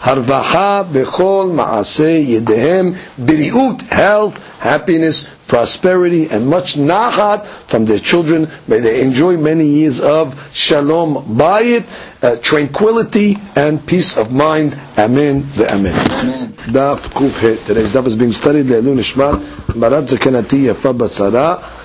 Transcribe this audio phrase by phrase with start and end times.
[0.00, 8.48] Harvaha, Bechol, Maaseh, Yedehem, Biriut, health, happiness, prosperity, and much nahat from their children.
[8.66, 11.84] May they enjoy many years of shalom bayit,
[12.22, 14.78] uh, tranquility, and peace of mind.
[14.98, 15.48] Amen.
[15.56, 16.52] The Amen.
[16.66, 17.64] Daf Kuf He.
[17.64, 18.66] Today's daf is being studied.
[18.66, 21.75] Le'elu Nishmat, Marat Zakanati Yafa Basara.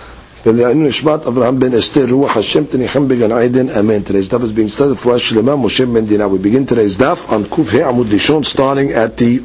[0.46, 4.00] ולענו נשמת אברהם בן אסתר רוח השם תניחם בגן עדן אמן.
[4.06, 6.28] Today's daf is being studied for Shlema Moshe Ben Dina.
[6.28, 9.42] We begin today's daf on Kuf He Amud Lishon starting at the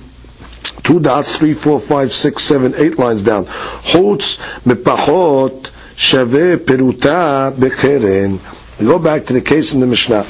[0.83, 3.45] two dots, three, four, five, six, seven, eight lines down.
[3.45, 8.39] Chutz mepachot shave peruta bekeren.
[8.79, 10.25] We go back to the case in the Mishnah.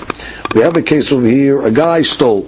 [0.55, 1.61] We have a case over here.
[1.65, 2.47] A guy stole.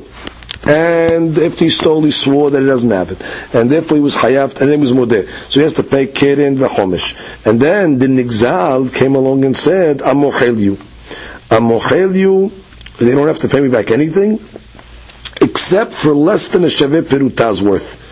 [0.67, 3.23] And if he stole, he swore that he doesn't have it.
[3.55, 5.29] And therefore he was hayaft, and then he was modeh.
[5.49, 7.17] So he has to pay keren v'chomish.
[7.47, 10.79] And then the nigzal came along and said, I'm mochel you.
[11.51, 12.53] I'm mochel you.
[12.99, 14.45] They don't have to pay me back anything,
[15.41, 18.03] except for less than a shaveh peruta's worth.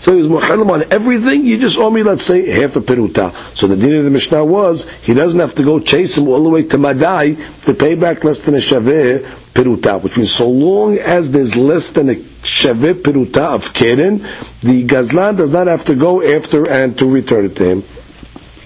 [0.00, 1.44] So he was muhalim on everything.
[1.44, 3.34] You just owe me, let's say, half a peruta.
[3.56, 6.42] So the din of the Mishnah was he doesn't have to go chase him all
[6.42, 10.00] the way to Madai to pay back less than a shaveh peruta.
[10.00, 14.24] Which means so long as there's less than a shaveh peruta of keren,
[14.60, 17.82] the gazlan does not have to go after and to return it to him.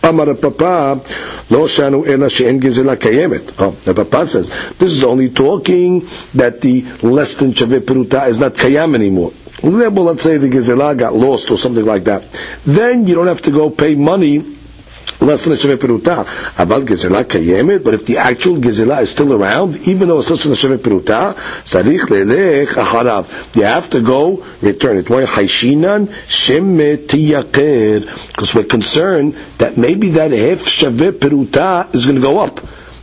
[0.03, 1.01] Papa,
[1.49, 3.55] lo shanu ela she'en gezela kayemet.
[3.59, 8.39] Oh, the Papa says, this is only talking that the less than shaveh peruta is
[8.41, 9.33] not kayam anymore.
[9.63, 12.25] Well, let's say the gezela got lost or something like that.
[12.65, 14.57] Then you don't have to go pay money
[15.21, 16.25] less than a sheveh peruta.
[16.57, 20.42] Aval gezela kayemet, but if the actual gezela is still around, even though it's less
[20.42, 23.55] than a sheveh peruta, sarich lelech aharav.
[23.57, 25.09] You have to go return it.
[25.09, 27.09] Why haishinan shemet?
[28.29, 32.61] Because we're concerned that maybe that half sheveh peruta is going to go up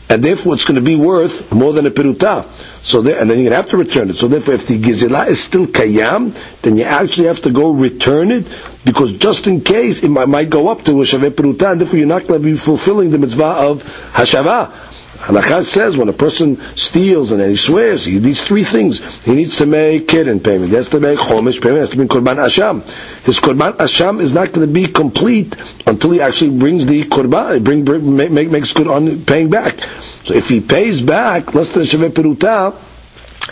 [0.09, 2.47] and therefore it's going to be worth more than a peruta.
[2.81, 4.15] So there, and then you're going to have to return it.
[4.15, 8.31] So therefore, if the gizela is still kayam, then you actually have to go return
[8.31, 8.47] it,
[8.83, 11.99] because just in case it might, might go up to a shaveh peruta, and therefore
[11.99, 14.73] you're not going to be fulfilling the mitzvah of hashava.
[15.19, 18.99] Halakha says when a person steals and then he swears, he needs three things.
[19.25, 20.69] He needs to make keren payment.
[20.69, 21.75] He has to make chomish payment.
[21.75, 22.87] He has to bring korban asham.
[23.23, 27.63] His korban asham is not going to be complete until he actually brings the korban,
[27.63, 29.81] bring, bring make, makes good on paying back.
[30.23, 32.75] So if he pays back less than shaveh peruta,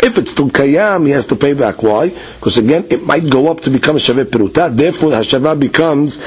[0.04, 1.82] if it's still kayam, he has to pay back.
[1.84, 2.10] Why?
[2.10, 4.76] Because again, it might go up to become a shaveh peruta.
[4.76, 6.20] Therefore, the hashava becomes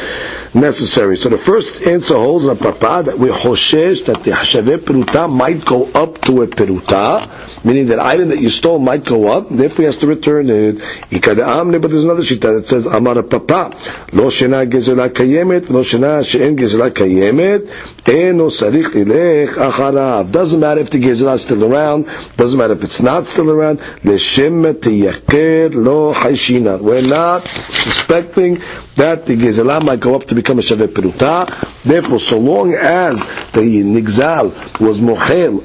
[0.55, 1.17] necessary.
[1.17, 5.65] So the first answer holds a papa that we hoshesh that the shaveh peruta might
[5.65, 7.29] go up to a peruta,
[7.65, 9.49] meaning that item that you stole might go up.
[9.51, 10.79] Therefore, he has to return it.
[11.11, 13.71] But there's another shita that says amar papa
[14.13, 17.69] lo shena gezela kayemet, lo shena she'en gezela kayemet,
[18.09, 20.31] eno sarich ilech acharav.
[20.33, 22.07] Doesn't matter if the gezela is still around.
[22.37, 23.79] Doesn't matter if it's not still around.
[24.05, 26.81] Leshem tiyaker lo haishina.
[26.81, 28.61] We're not suspecting
[28.97, 31.47] that the gezela might go up to become a shaveh peruta.
[31.83, 34.51] Therefore, so long as the nigzal
[34.81, 35.63] was mohel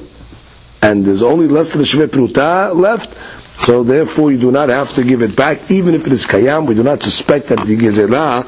[0.86, 3.18] and there's only less than a shaveh peruta left,
[3.60, 6.68] so therefore you do not have to give it back, even if it is kayam.
[6.68, 8.46] We do not suspect that the gezela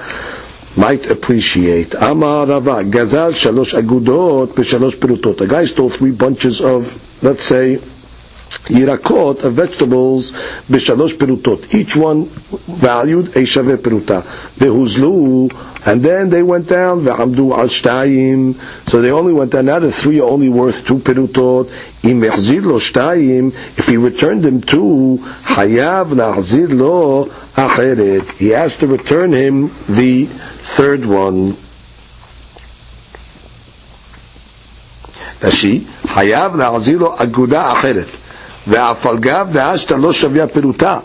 [0.77, 1.95] might appreciate.
[1.95, 5.41] Amar Rava, gazal shalosh agudot b'shalosh perutot.
[5.41, 6.83] A guy stole three bunches of,
[7.23, 7.77] let's say,
[8.69, 10.31] yirakot of vegetables
[10.69, 11.73] b'shalosh perutot.
[11.73, 14.21] Each one valued a shaveh peruta.
[14.59, 15.49] Vehuzlu,
[15.86, 18.54] and then they went down ve'amdu al shtayim.
[18.88, 19.66] So they only went down.
[19.66, 21.66] Now the three are only worth two perutot.
[22.04, 23.52] Im yachzir lo shtayim.
[23.76, 27.26] If he returned them two, hayav lahzir lo
[27.56, 28.30] acheret.
[28.32, 31.54] He has to return him the third one.
[35.40, 38.18] Rashi, hayav lahzir lo aguda acheret.
[38.66, 40.98] והפלגה והשתא לא שוויה פירוטה.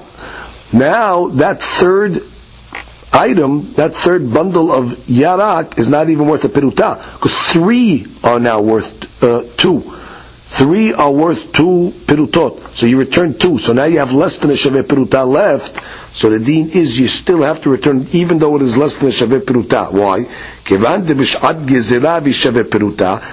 [0.73, 2.21] Now, that third
[3.12, 8.40] item, that third bundle of yarak is not even worth a peruta, because three are
[8.40, 9.80] now worth uh, two.
[10.52, 12.58] Three are worth two perutot.
[12.76, 13.56] So you return two.
[13.56, 15.80] So now you have less than a shaveh peruta left.
[16.14, 19.08] So the deen is you still have to return, even though it is less than
[19.08, 19.90] a shaveh peruta.
[19.90, 20.24] Why?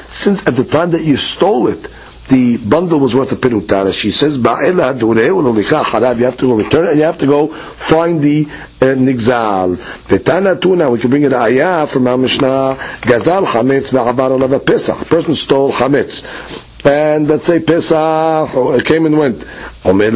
[0.08, 1.90] Since at the time that you stole it,
[2.30, 3.92] the bundle was worth a piruta.
[3.94, 7.48] She says, "Ba'ela harav." You have to go return it, and you have to go
[7.48, 8.46] find the
[8.82, 9.76] uh, nigzal.
[9.76, 10.90] V'tana tuna.
[10.92, 12.78] We can bring it ayah from our Mishnah.
[13.02, 14.98] Gazal chametz ba'avar alav pesach.
[15.08, 16.24] Person stole chametz,
[16.86, 19.44] and let's say pesach came and went.
[19.82, 20.12] So if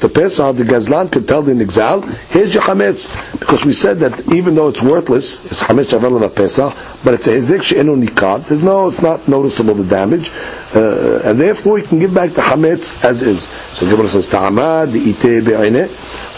[0.00, 3.08] the Pesach, the Gazlan could tell the Nigzal, here's your Chametz.
[3.40, 7.26] Because we said that even though it's worthless, it's Chametz Shavel of Pesach, but it's
[7.28, 8.46] a Hizik She'enu Nikad.
[8.46, 10.30] There's no, it's not noticeable the damage.
[10.74, 13.44] Uh, and therefore you can give back the Chametz as is.
[13.48, 15.88] So Gemara says, Ta'amad, the Ite Be'ayne.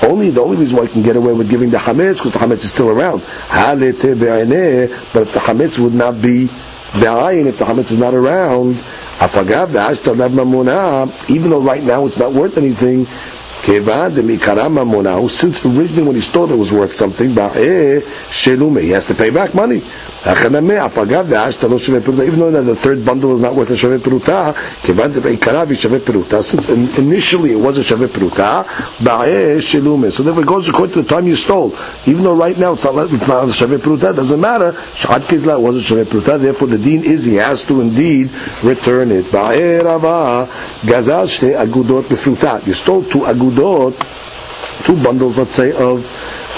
[0.08, 2.38] Only, the only reason why you can get away with giving the Chametz, because the
[2.38, 3.22] Chametz is still around.
[3.48, 6.46] Halete Be'ayne, but if the Chametz would not be
[7.00, 8.76] Be'ayin, if the Chametz is not around,
[11.28, 13.06] even though right now it's not worth anything,
[13.68, 18.00] since originally when he stole it was worth something, eh,
[18.80, 19.82] he has to pay back money.
[20.26, 20.60] Even though
[22.62, 24.54] the third bundle is not worth a Shaveh Peruta,
[26.42, 26.68] since
[26.98, 28.64] initially it was a Shaveh Peruta,
[29.26, 31.72] eh, so therefore it goes according to the time you stole.
[32.06, 34.72] Even though right now it's not, it's not a Shaveh Peruta, doesn't matter.
[34.94, 38.30] Shad Kizla was a Shaveh Peruta, therefore the deen is he has to indeed
[38.64, 39.32] return it.
[39.34, 39.82] Eh,
[42.66, 46.04] you stole two agudot, two bundles, let's say, of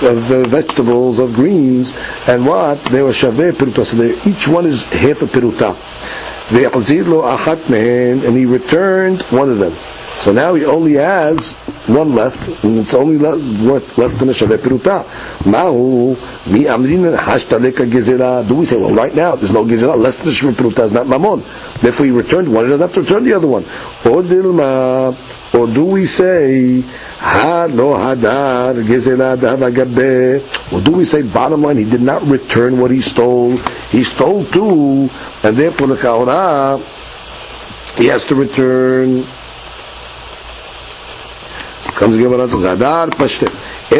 [0.03, 1.95] of uh, vegetables, of greens,
[2.27, 2.79] and what?
[2.85, 3.85] They were shaveh piruta.
[3.85, 5.77] So they, each one is half a piruta.
[6.53, 9.73] And he returned one of them.
[9.73, 11.53] So now he only has
[11.87, 15.05] one left, and it's only worth less than a shaveh piruta.
[15.47, 16.11] Mahu
[16.53, 18.47] mi amrin hashtaleka gezerah.
[18.47, 20.93] Do we say, well, right now there's no gezerah, less than a shaveh piruta is
[20.93, 21.43] not mamon.
[21.81, 23.65] Therefore, he returned one, he doesn't have to return the other one.
[25.53, 26.83] Or do we say
[27.21, 28.73] Ha lo hadar
[30.73, 33.57] Or do we say bottom line he did not return what he stole?
[33.91, 35.11] He stole two,
[35.45, 36.79] and therefore the kaura
[37.99, 39.23] he has to return.
[41.99, 43.49] Comes Gemara to Hadar Pashte.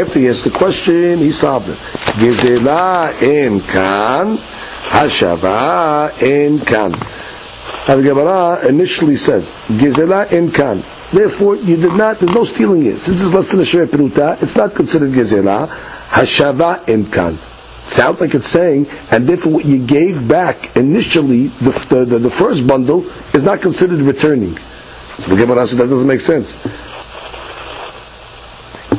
[0.01, 1.77] After he asked the question, he solved it.
[2.17, 4.39] Gezela en kan,
[4.89, 6.93] hashava en kan.
[7.87, 10.81] Gemara initially says, Gezela en kan.
[11.13, 12.99] Therefore, you did not, there's no stealing it.
[12.99, 15.67] Since it's less than a Shrei Peruta, it's not considered Gezerah.
[16.11, 17.33] Hashava Imkan.
[17.33, 22.31] Sounds like it's saying, and therefore what you gave back initially, the, the, the, the
[22.31, 23.01] first bundle,
[23.35, 24.57] is not considered returning.
[24.57, 26.65] So the Gemara says that doesn't make sense.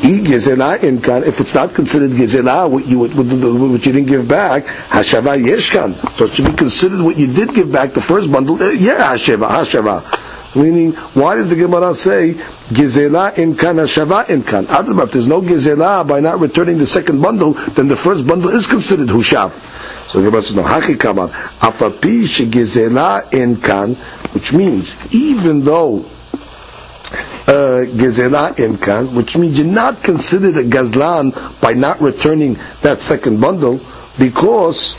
[0.03, 5.93] If it's not considered gezela, what you what, you didn't give back, hashava yeshkan.
[6.15, 8.61] So it should be considered what you did give back the first bundle.
[8.61, 10.20] Uh, yeah, hashava, hashava.
[10.55, 14.65] Meaning, why does the Gemara say Gizela in kan Shava in kan?
[14.69, 18.67] If there's no Gizela by not returning the second bundle, then the first bundle is
[18.67, 19.51] considered Hushav.
[20.09, 23.95] So the Gemara says, no, Haki Kamar, Afapi Gizela in kan,
[24.33, 26.05] which means even though
[27.47, 33.41] uh, Gezela Imkan, which means you're not considered a Gazlan by not returning that second
[33.41, 33.79] bundle,
[34.19, 34.95] because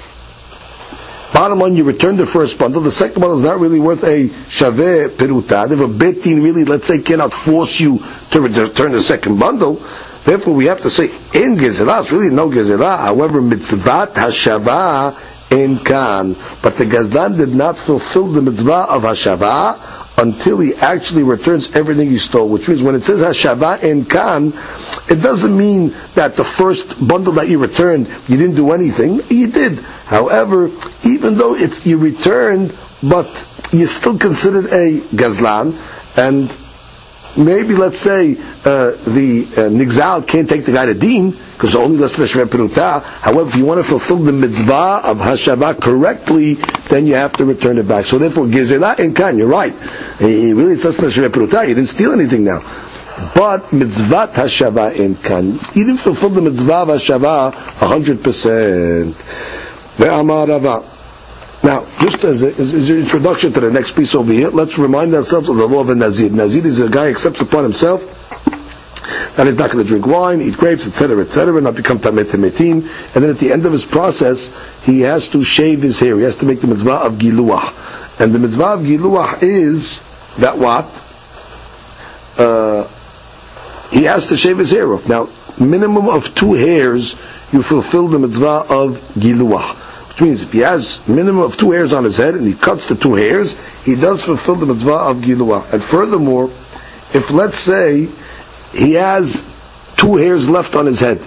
[1.33, 2.83] Bottom line, you return the first bundle.
[2.83, 5.71] The second bundle is not really worth a shaveh peruta.
[5.71, 8.01] If a betin really, let's say, cannot force you
[8.33, 9.75] to return the second bundle,
[10.25, 12.03] therefore we have to say in gezerah.
[12.03, 12.99] It's really no gezerah.
[12.99, 15.17] However, mitzvat hashava
[15.51, 16.35] in kan.
[16.63, 22.09] But the gazdan did not fulfill the mitzvah of hashava until he actually returns everything
[22.09, 22.49] he stole.
[22.49, 24.53] Which means when it says hashava in kan,
[25.09, 29.21] it doesn't mean that the first bundle that you returned you didn't do anything.
[29.29, 29.79] You did.
[30.07, 30.71] However,
[31.05, 33.27] even though it's you returned, but
[33.73, 35.73] you still considered a gazlan,
[36.17, 36.51] and
[37.37, 38.33] maybe let's say
[38.65, 43.03] uh, the uh, nigzal can't take the guy to deen because only less peruta.
[43.03, 46.55] However, if you want to fulfill the mitzvah of hashava correctly,
[46.91, 48.05] then you have to return it back.
[48.07, 49.73] So therefore, gizela in kan, you're right.
[50.19, 51.67] He really says peruta.
[51.69, 52.61] You didn't steal anything now.
[53.35, 59.15] But mitzvah hashava in kan, he didn't fulfill the mitzvah of hashava hundred percent.
[62.03, 65.49] Just as, a, as, an introduction to the next piece over here, let's remind ourselves
[65.49, 66.31] of the law of a Nazir.
[66.31, 68.19] Nazir is a guy who accepts upon himself
[69.37, 72.25] that he's not going to drink wine, eat grapes, etc., etc., and not become tamet
[72.25, 72.83] temetim.
[73.15, 76.17] And then at the end of his process, he has to shave his hair.
[76.17, 78.21] He has to make the mitzvah of giluah.
[78.21, 80.87] And the mitzvah of giluah is that what?
[82.37, 82.87] Uh,
[83.91, 85.09] he has to shave his hair off.
[85.09, 85.29] Now,
[85.65, 87.13] minimum of two hairs,
[87.53, 89.82] you fulfill the mitzvah of giluah.
[90.23, 92.95] Means if he has minimum of two hairs on his head and he cuts the
[92.95, 95.73] two hairs, he does fulfill the mitzvah of Giluah.
[95.73, 98.07] And furthermore, if let's say
[98.73, 99.43] he has
[99.97, 101.21] two hairs left on his head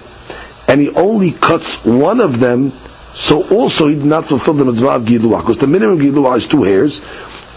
[0.66, 4.88] and he only cuts one of them, so also he did not fulfill the mitzvah
[4.88, 5.40] of Giluah.
[5.40, 7.04] Because the minimum Giluah is two hairs.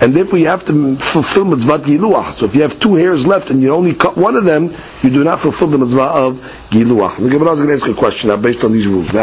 [0.01, 2.31] And therefore you have to fulfill mitzvah giluah.
[2.33, 4.71] So if you have two hairs left and you only cut one of them,
[5.03, 6.39] you do not fulfill the mitzvah of
[6.69, 7.17] giluah.
[7.17, 9.13] The Gemara is going to ask a question now based on these rules.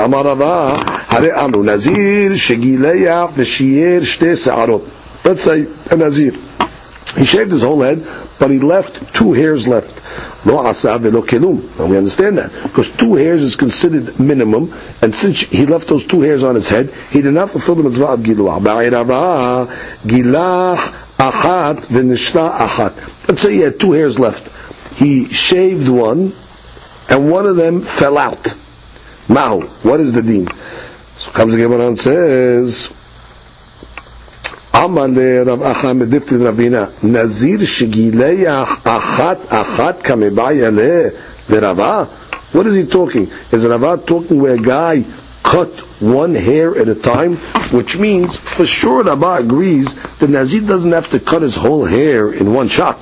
[5.25, 6.33] Let's say a nazir.
[7.17, 8.07] He shaved his whole head,
[8.39, 10.06] but he left two hairs left.
[10.47, 11.59] Lo asav velo kelum.
[11.89, 14.73] We understand that because two hairs is considered minimum,
[15.03, 17.83] and since he left those two hairs on his head, he did not fulfill the
[17.83, 19.67] mitzvah of giluah.
[20.07, 20.77] Gilah
[21.19, 23.29] achat v'nishna achat.
[23.29, 24.53] Let's say he had two hairs left.
[24.97, 26.33] He shaved one,
[27.11, 28.55] and one of them fell out.
[29.29, 29.63] Mahu.
[29.83, 30.47] What is the deen?
[30.47, 32.96] So comes the Gemara and says.
[34.76, 40.70] אמר לרב אחא מדפתית רבינה, נזיר שגילח אחת אחת כמבעיה
[41.50, 42.04] לרבה?
[42.54, 43.28] What is he talking?
[43.54, 45.06] Is Rava talking where a guy
[45.42, 45.70] cut
[46.02, 47.38] one hair at a time?
[47.72, 52.34] Which means, for sure Rava agrees that Nazir doesn't have to cut his whole hair
[52.34, 52.98] in one shot.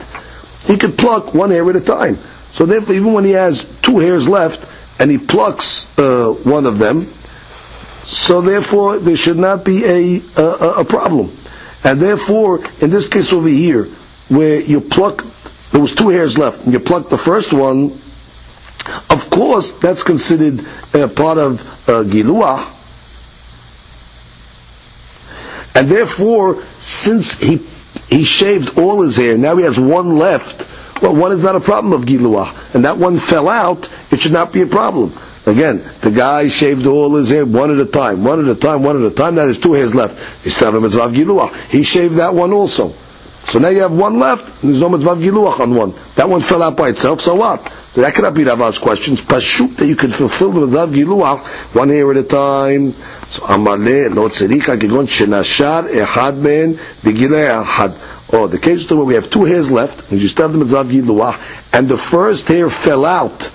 [0.65, 2.15] He could pluck one hair at a time.
[2.51, 4.61] So therefore, even when he has two hairs left,
[4.99, 7.03] and he plucks uh, one of them,
[8.03, 10.43] so therefore there should not be a, a,
[10.81, 11.31] a problem.
[11.84, 13.84] And therefore, in this case over here,
[14.28, 15.22] where you pluck,
[15.70, 17.92] there was two hairs left, and you pluck the first one,
[19.10, 20.60] of course, that's considered
[20.94, 22.70] uh, part of uh, Giluah.
[25.76, 27.60] And therefore, since he
[28.08, 31.02] he shaved all his hair, now he has one left.
[31.02, 33.88] Well, one is not a problem of Giluah, and that one fell out.
[34.10, 35.12] It should not be a problem.
[35.46, 38.82] Again, the guy shaved all his hair one at a time, one at a time,
[38.82, 39.34] one at a time.
[39.34, 40.18] Now there's two hairs left.
[40.42, 42.88] He shaved that one also.
[43.46, 45.92] So now you have one left, and there's no mitzvah giluach on one.
[46.14, 47.68] That one fell out by itself, so what?
[47.92, 49.20] So that cannot be Rava's questions.
[49.20, 51.40] Pashut that you can fulfill the mitzvah giluach
[51.74, 52.92] one hair at a time.
[53.28, 58.32] So amale lo tzerika kegon shenashar echad ben begilei echad.
[58.32, 60.58] Oh, the case is where we have two hairs left, and you still have the
[60.58, 61.38] mitzvah giluach,
[61.74, 63.50] and the first hair fell out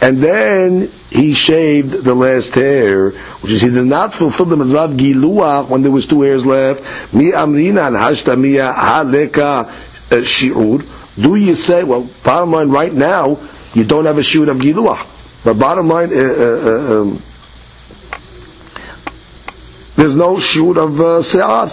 [0.00, 4.88] and then he shaved the last hair, which is he did not fulfill the mitzvah
[4.88, 6.82] giluach when there was two hairs left.
[7.14, 9.70] Mi amrina and hashtamiya haleka uh,
[10.16, 10.84] shiur.
[11.20, 13.38] Do you say, well, bottom line, right now,
[13.72, 15.44] you don't have a shiur of giluach.
[15.44, 17.22] But bottom line, uh, uh, um,
[19.96, 21.68] there's no shiur of uh, se'ar.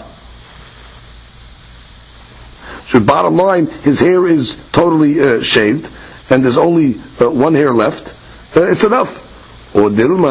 [2.92, 5.90] So bottom line, his hair is totally uh, shaved,
[6.32, 8.18] and there's only uh, one hair left
[8.56, 9.76] it's enough.
[9.76, 10.30] Or giluahu.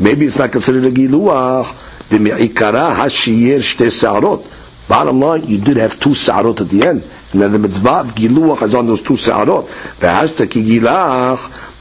[0.00, 1.64] Maybe it's not considered a giluah.
[2.10, 4.46] Dimi'ikara hashiyir shte sa'arot.
[4.88, 7.02] Bottom line, you did have two sa'arot at the end.
[7.32, 9.66] And then the mitzvah of giluach is on those two sa'arot.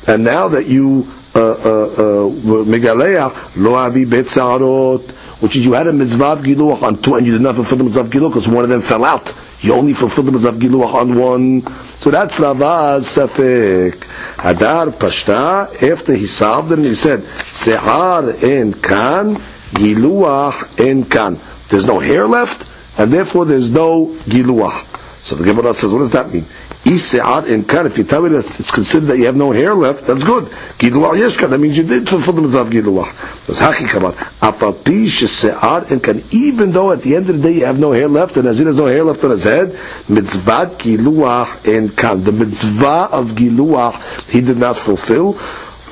[0.07, 2.29] And now that you uh, uh, uh,
[2.65, 5.01] megaleach lo avi bet sa'arot,
[5.41, 7.79] which is you had a mitzvah of giluach on two and you did not fulfill
[7.79, 9.33] the mitzvah of giluach because one of them fell out.
[9.61, 11.61] You only fulfilled the mitzvah of giluach on one.
[11.99, 13.95] So that's Rava's Safek.
[14.37, 19.35] Hadar Pashta, after he solved it, he said, Sehar en kan,
[19.73, 21.37] Giluach en kan.
[21.67, 22.65] There's no hair left,
[22.97, 24.85] and therefore there's no Giluach.
[25.21, 26.45] So the Gemara says, what does that mean?
[26.89, 29.75] Ise'at in kan, if you tell me that it's considered that you have no hair
[29.75, 30.45] left, that's good.
[30.79, 33.45] Giluah yeshka, that means you did fulfill the mitzvah of Giluah.
[33.45, 34.13] That's haki kamat.
[34.39, 37.91] Afapi shese'at in kan, even though at the end of the day you have no
[37.91, 39.77] hair left, and Nazir has no hair left on his head,
[40.09, 42.23] mitzvah Giluah in kan.
[42.23, 45.33] The mitzvah of Giluah he did not fulfill.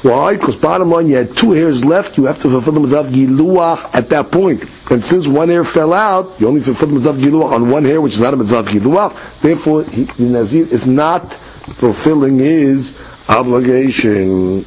[0.03, 0.35] Why?
[0.35, 3.95] Because bottom line, you had two hairs left, you have to fulfill the mitzvah giluach
[3.95, 4.63] at that point.
[4.91, 7.99] And since one hair fell out, you only fulfill the mitzvah giluach on one hair,
[7.99, 9.41] which is not a mitzvah giluach.
[9.41, 14.57] Therefore, he, the Nazir is not fulfilling his obligation.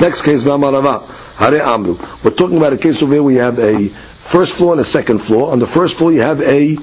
[0.00, 1.02] Next case, Vamarava.
[1.38, 1.96] Hare Amru.
[2.24, 4.84] We're talking about a case over here where you have a first floor and a
[4.84, 5.52] second floor.
[5.52, 6.74] On the first floor you have a,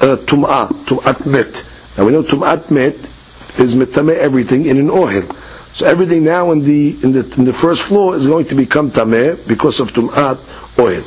[0.00, 1.66] a tum'ah, tum'at met.
[1.98, 2.94] Now we know tum'at met
[3.58, 5.24] is metame everything in an ohel.
[5.76, 8.88] So everything now in the in the in the first floor is going to become
[8.90, 10.38] tameh because of tumat
[10.78, 11.02] oil.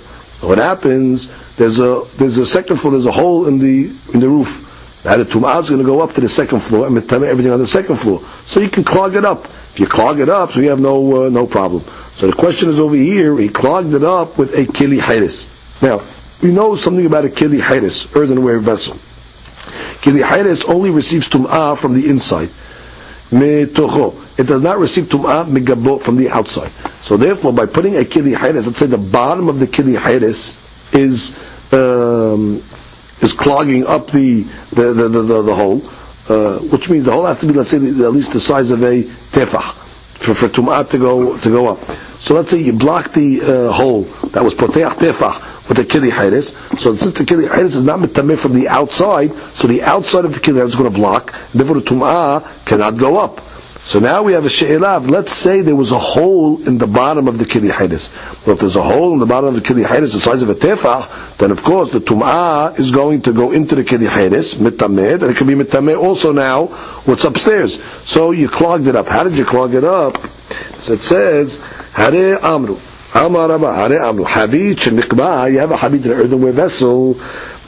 [0.48, 1.26] What happens?
[1.56, 2.92] There's a there's a second floor.
[2.92, 5.02] There's a hole in the in the roof.
[5.04, 7.58] Now the is going to go up to the second floor and tameh everything on
[7.58, 8.20] the second floor.
[8.46, 9.46] So you can clog it up.
[9.46, 11.82] If you clog it up, so you have no uh, no problem.
[12.14, 13.36] So the question is over here.
[13.40, 15.82] He clogged it up with a kili hayris.
[15.82, 16.04] Now
[16.44, 18.94] we know something about a kili hayris, earthenware vessel.
[20.04, 22.50] Kili hayris only receives tum'ah from the inside
[23.32, 26.72] It does not receive tum'ah from the outside.
[27.04, 30.56] So therefore, by putting a kili hayres, let's say the bottom of the kili hayres
[30.94, 31.38] is
[31.74, 32.56] um,
[33.22, 35.82] is clogging up the the the, the, the, the hole,
[36.30, 38.82] uh, which means the hole has to be, let's say, at least the size of
[38.84, 39.74] a tefah
[40.20, 41.80] for, for tum'ah to go to go up.
[42.20, 46.12] So let's say you block the uh, hole that was poteach tefah with the kili
[46.12, 46.52] hayres.
[46.78, 50.34] So since the kili hayres is not mitameh from the outside, so the outside of
[50.34, 51.34] the kili is going to block.
[51.54, 53.40] Therefore, the tum'ah cannot go up.
[53.84, 55.10] So now we have a she'elav.
[55.10, 58.12] Let's say there was a hole in the bottom of the kili hayres.
[58.46, 60.50] Well, if there's a hole in the bottom of the kili hayres the size of
[60.50, 64.56] a tefah, then of course the tum'ah is going to go into the kili hayres,
[64.56, 66.68] mitamed, and it can be mitamed also now
[67.06, 67.82] what's upstairs.
[68.04, 69.08] So you clogged it up.
[69.08, 70.18] How did you clog it up?
[70.78, 71.62] So it says,
[71.94, 72.78] Hare Amru.
[73.14, 73.50] Amar.
[73.50, 77.14] Habit shemikba, you have a habit in an earthenware vessel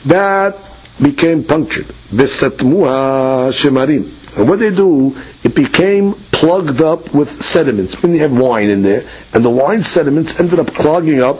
[0.06, 0.56] that
[1.00, 1.86] became punctured.
[1.86, 4.36] Vesatmuha shemarim.
[4.38, 8.02] And what they do, it became plugged up with sediments.
[8.02, 11.38] When you have wine in there, and the wine sediments ended up clogging up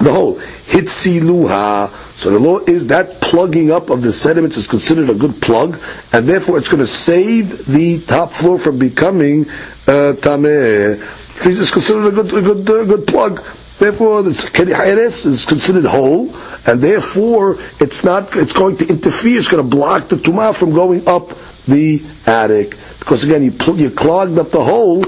[0.00, 0.36] the hole.
[0.38, 1.90] Hitziluha.
[2.16, 5.78] So the law is that plugging up of the sediments is considered a good plug,
[6.12, 9.48] and therefore it's going to save the top floor from becoming
[9.86, 11.00] uh, tameh.
[11.44, 13.42] It's considered a good, a good, uh, good plug.
[13.78, 14.72] Therefore, the keri
[15.02, 16.34] is considered whole,
[16.66, 18.36] and therefore it's not.
[18.36, 19.38] It's going to interfere.
[19.38, 21.30] It's going to block the tumah from going up
[21.66, 22.76] the attic.
[22.98, 25.00] Because again, you, pl- you clogged up the hole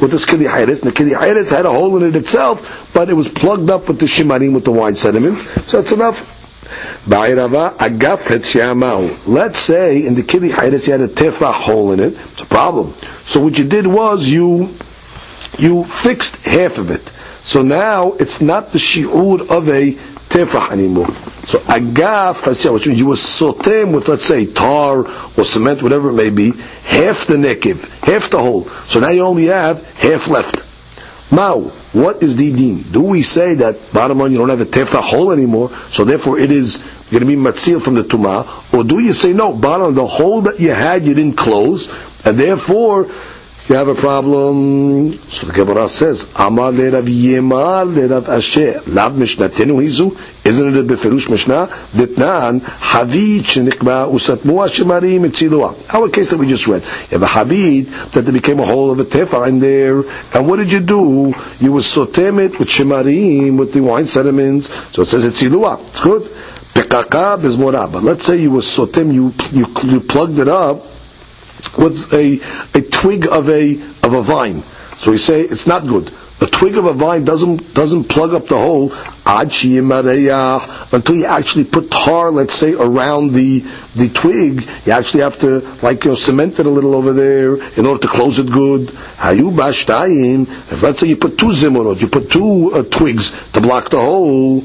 [0.00, 3.14] with this kili hayres, the kili hayres had a hole in it itself, but it
[3.14, 6.38] was plugged up with the shimarim, with the wine sediments, so that's enough.
[7.08, 7.28] Let's
[9.58, 12.92] say in the kili hayres you had a tefah hole in it, it's a problem.
[13.22, 14.68] So what you did was you,
[15.60, 17.02] you fixed half of it.
[17.42, 19.92] So now it's not the shi'ur of a
[20.30, 21.10] tefah anymore.
[21.46, 24.98] So agaf, which means you were sotem with, let's say, tar
[25.36, 26.52] or cement, whatever it may be,
[26.84, 28.64] half the nekiv, half the hole.
[28.86, 30.66] So now you only have half left.
[31.32, 31.60] Now,
[31.92, 32.82] what is the din?
[32.82, 36.38] Do we say that bottom line you don't have a tefah hole anymore, so therefore
[36.38, 36.78] it is
[37.10, 40.06] going to be matzil from the tumah, or do you say no, bottom line, the
[40.06, 41.88] hole that you had you didn't close,
[42.24, 43.08] and therefore
[43.70, 45.12] you have a problem.
[45.12, 50.10] So the Gemara says, Amar le Rav Yemar le Rav Asher, Lav Mishnatenu Hizu,
[50.44, 51.68] isn't it a Beferush Mishnah?
[51.92, 55.94] Ditnan, Havit shenikba usatmu hashemarim etzilua.
[55.94, 56.82] Our case that we just read.
[56.82, 60.02] You have a Havit that there became a hole of a tefah in there,
[60.34, 61.32] and what did you do?
[61.60, 65.80] You would sotem it with shemarim, with the wine sediments, so it says etzilua.
[65.90, 66.22] It's good.
[66.74, 67.90] Pekaka bezmora.
[67.90, 70.78] But let's say you were sotem, you, you, you plugged it up,
[71.80, 72.40] with a,
[72.78, 74.62] a twig of a of a vine.
[74.98, 76.12] So we say it's not good.
[76.42, 78.92] A twig of a vine doesn't doesn't plug up the hole
[79.26, 79.70] until
[81.16, 83.58] you actually put tar, let's say, around the
[83.94, 84.66] the twig.
[84.86, 88.00] You actually have to like you know cement it a little over there in order
[88.02, 88.88] to close it good.
[89.22, 94.00] If let's say you put two zimorot, you put two uh, twigs to block the
[94.00, 94.64] hole.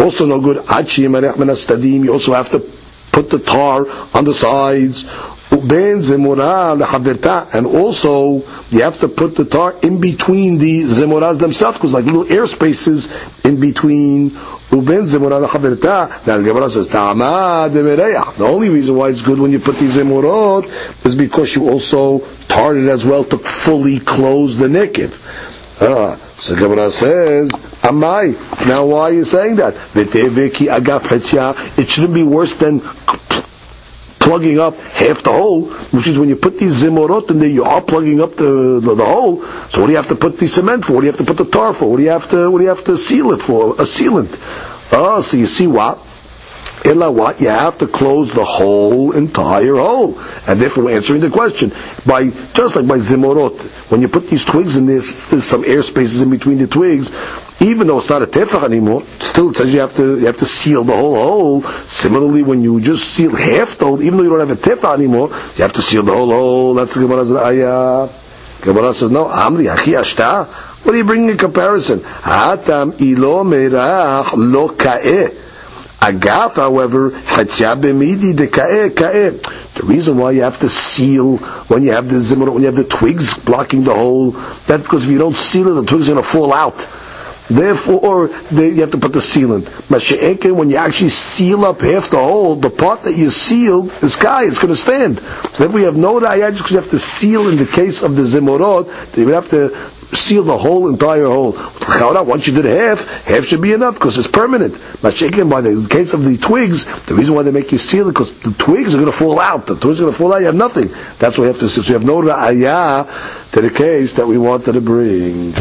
[0.00, 0.56] Also no good.
[0.56, 2.58] You also have to
[3.12, 5.04] put the tar on the sides.
[5.66, 11.78] Ben lechaverta, and also you have to put the tar in between the zemuras themselves,
[11.78, 13.08] because like little air spaces
[13.44, 14.30] in between.
[14.72, 16.26] Uben zemura lechaverta.
[16.26, 19.96] Now the Gemara says ta'ama The only reason why it's good when you put these
[19.98, 20.64] zemurot
[21.04, 25.20] is because you also tarred it as well to fully close the nikiv.
[25.82, 27.50] Ah, so Gemara says,
[27.82, 28.34] Amai.
[28.66, 29.74] Now why are you saying that?
[31.76, 32.80] It shouldn't be worse than
[34.22, 37.64] plugging up half the hole, which is when you put these zimorot in there, you
[37.64, 39.42] are plugging up the, the, the, hole.
[39.68, 40.92] So what do you have to put the cement for?
[40.94, 41.90] What do you have to put the tar for?
[41.90, 43.72] What do you have to what do you have to seal it for?
[43.74, 44.30] A sealant.
[44.92, 45.98] Oh, so you see what?
[46.84, 47.40] Illa what?
[47.40, 50.18] You have to close the whole entire hole.
[50.46, 51.70] And therefore we're answering the question.
[52.04, 55.82] By just like by zimorot, when you put these twigs in there, there's some air
[55.82, 57.12] spaces in between the twigs,
[57.60, 60.36] even though it's not a tefach anymore, still it says you have to you have
[60.38, 61.62] to seal the whole hole.
[61.84, 64.94] Similarly, when you just seal half the hole, even though you don't have a tefach
[64.94, 66.74] anymore, you have to seal the whole hole.
[66.74, 68.08] That's the Gemara's ayah.
[68.62, 70.46] Gemara says, no, Amri, Achi Ashta.
[70.46, 71.98] What are you bringing in comparison?
[72.00, 75.30] Hatam ilo merach lo ka'eh.
[76.02, 77.10] Agaf, however.
[79.74, 82.74] The reason why you have to seal when you have the zimmer, when you have
[82.76, 86.14] the twigs blocking the hole, that's because if you don't seal it, the twigs are
[86.14, 86.74] going to fall out.
[87.48, 89.66] Therefore, they, you have to put the sealant.
[90.56, 94.44] When you actually seal up half the hole, the part that you sealed is sky,
[94.46, 95.18] it's going to stand.
[95.54, 98.16] So if we have no raya, because you have to seal in the case of
[98.16, 99.68] the zimorot, you would have to
[100.12, 101.52] seal the whole entire hole.
[102.24, 104.74] Once you did half, half should be enough because it's permanent.
[104.74, 108.12] Mashiach, by the case of the twigs, the reason why they make you seal it
[108.12, 109.66] because the twigs are going to fall out.
[109.66, 110.38] The twigs are going to fall out.
[110.38, 110.88] You have nothing.
[111.18, 111.68] That's why you have to.
[111.68, 115.54] So you have no raya to the case that we wanted to bring.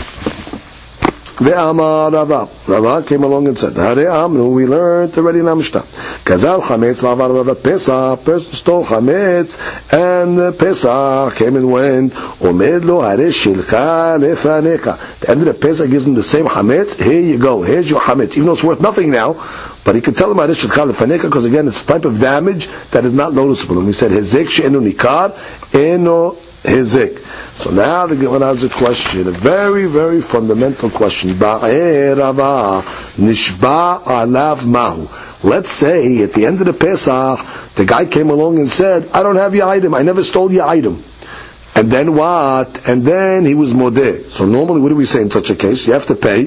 [1.42, 2.48] Ve'amar Rava.
[2.68, 5.82] Rava came along and said, Hare Amnu, we learned already in Amishta.
[6.24, 9.58] Kazal Chametz V'avar Rava Pesach, person stole Chametz,
[9.92, 12.14] and Pesach came and went.
[12.14, 15.20] Omed lo Hare Shilcha Lefanecha.
[15.22, 17.02] The end of the Pesach gives him the same Chametz.
[17.04, 17.64] Here you go.
[17.64, 18.34] Here's your Chametz.
[18.34, 19.34] Even though it's worth nothing now,
[19.84, 23.04] but he could tell him Shilcha Lefanecha because again, it's a type of damage that
[23.06, 23.78] is not noticeable.
[23.80, 25.32] And we said Hezek She'enu Nikar,
[25.74, 26.32] Eno
[26.64, 27.18] Hezek.
[27.58, 31.32] So now the Gemara has a question, a very, very fundamental question.
[31.32, 32.14] Nishba
[34.04, 35.08] alav mahu.
[35.48, 37.40] Let's say at the end of the Pesach,
[37.76, 40.68] the guy came along and said, I don't have your item, I never stole your
[40.68, 41.02] item.
[41.76, 42.88] And then what?
[42.88, 44.24] And then he was modeh.
[44.26, 45.88] So normally what do we say in such a case?
[45.88, 46.46] You have to pay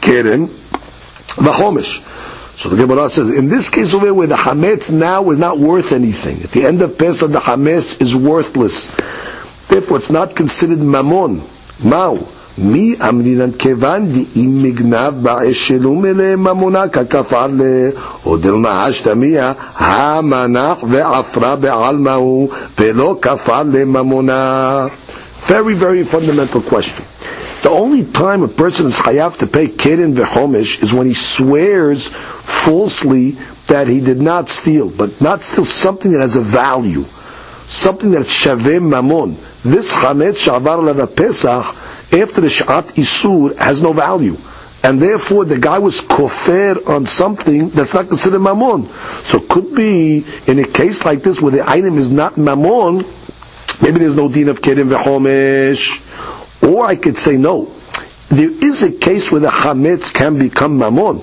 [0.00, 2.00] keren vachomish.
[2.59, 5.91] So the Gemara says, in this case over where the hametz now is not worth
[5.91, 8.95] anything, at the end of Pesach the hametz is worthless.
[9.67, 11.41] Therefore, it's not considered mammon.
[11.83, 12.19] Mao.
[12.57, 22.49] מי אמרינן כיוון דאם מגנב באשלום אלה ממונה ככפר לעודל נעש תמיה המנח ועפרה בעלמהו
[22.79, 24.87] ולא כפר לממונה.
[25.47, 27.03] Very, very fundamental question.
[27.62, 32.08] The only time a person is chayav to pay keren v'chomish is when he swears
[32.08, 33.32] falsely
[33.66, 37.02] that he did not steal, but not steal something that has a value,
[37.66, 39.36] something that's shavim mammon.
[39.62, 41.66] This chametz shavar leva pesach
[42.12, 44.36] after the shat isur has no value.
[44.82, 48.86] And therefore, the guy was kofer on something that's not considered mammon.
[49.22, 53.04] So it could be, in a case like this, where the item is not mammon,
[53.82, 56.06] maybe there's no din of kedim v'chomesh.
[56.70, 57.64] Or I could say no.
[58.28, 61.20] There is a case where the chametz can become mammon.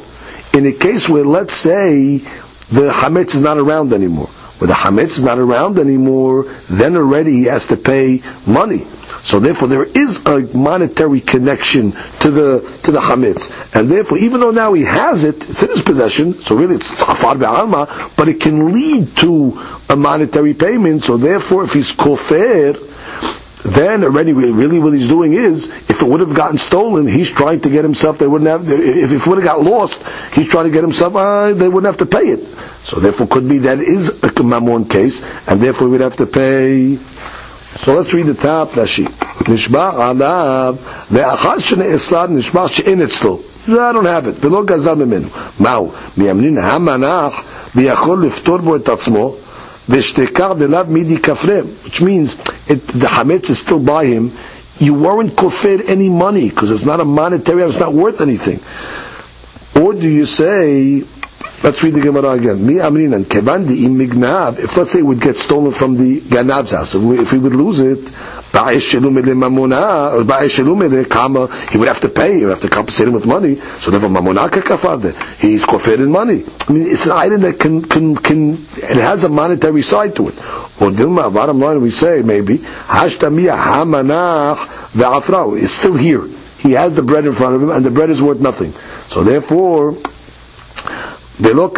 [0.54, 4.30] In a case where, let's say, the chametz is not around anymore
[4.60, 8.86] where the Hametz is not around anymore, then already he has to pay money.
[9.22, 13.52] So therefore there is a monetary connection to the to the Hametz.
[13.76, 16.92] And therefore, even though now he has it, it's in his possession, so really it's
[17.02, 22.76] Afar Be'alma, but it can lead to a monetary payment, so therefore if he's kofer,
[23.67, 27.61] then already really what he's doing is, if it would have gotten stolen, he's trying
[27.61, 30.03] to get himself, they wouldn't have, if it would have got lost,
[30.35, 32.41] he's trying to get himself, uh, they wouldn't have to pay it.
[32.85, 36.97] So therefore could be that is a mammon case, and therefore we'd have to pay.
[37.77, 39.09] So let's read the top Rashi.
[39.49, 40.77] נשבע עליו,
[41.11, 43.39] ואחר שנאסר נשבע שאין אצלו.
[43.67, 45.29] זה I don't have it, ולא גזל ממנו.
[45.61, 45.93] מהו?
[46.17, 47.35] מימנין המנח
[47.75, 49.35] ויכול לפתור בו את עצמו,
[49.88, 52.34] V'shtekar delav midi kafre, which means
[52.70, 54.32] it, the hametz is still by him.
[54.80, 57.64] You weren't kofir any money because it's not a monetary.
[57.64, 58.60] It's not worth anything.
[59.82, 61.04] Or do you say
[61.64, 62.66] Let's read the Gemara again.
[62.66, 64.60] Mi amrinan kevandi im mignav.
[64.60, 67.40] If let's say it would get stolen from the ganav's house, if we, if we
[67.40, 68.00] would lose it,
[69.38, 70.10] mamona
[71.72, 72.38] he would have to pay.
[72.40, 73.56] He would have to compensate him with money.
[73.56, 75.14] So therefore, mamona kafarde.
[75.40, 76.44] He's kofir in money.
[76.68, 80.30] I mean, it's an item that can can can it has a monetary side to
[80.30, 80.38] it.
[80.80, 84.58] Or dilma, bottom line, we say maybe hashtamiya hamanach
[84.94, 85.62] ve'afrau.
[85.62, 86.26] It's still here.
[86.60, 88.72] He has the bread in front of him, and the bread is worth nothing.
[89.10, 89.96] So therefore.
[91.38, 91.76] He did not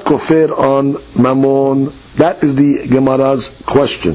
[0.00, 1.92] kofir on mammon.
[2.16, 4.14] That is the Gemara's question.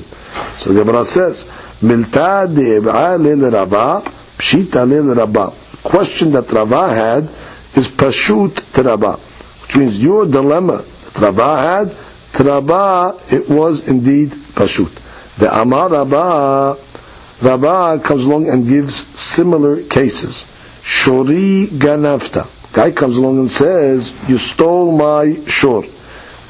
[0.58, 1.45] So Gemara says,
[1.84, 5.54] Milta de'ib'a lil Rava, pshita lil Rava.
[5.84, 7.23] Question that Rava had
[7.78, 9.17] is pashut to.
[9.63, 10.78] Which means your dilemma
[11.13, 11.95] that Rava had,
[12.34, 12.43] to
[13.36, 14.89] it was indeed pashut.
[15.38, 16.76] The Amar Rava,
[17.43, 20.45] Rava comes along and gives similar cases.
[20.82, 22.57] Shori ganavta.
[22.77, 25.83] Guy comes along and says, "You stole my shor."